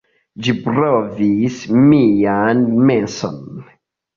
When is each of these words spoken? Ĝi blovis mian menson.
Ĝi 0.45 0.53
blovis 0.61 1.59
mian 1.91 2.65
menson. 2.89 3.39